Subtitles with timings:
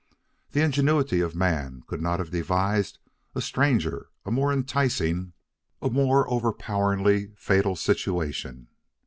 [0.53, 2.97] The ingenuity of man could not have devised
[3.35, 5.33] a stranger, a more enticing,
[5.79, 8.69] a more overpoweringly fatal situation.